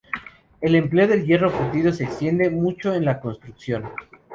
[0.61, 3.83] El empleo del hierro fundido se extiende mucho en la construcción.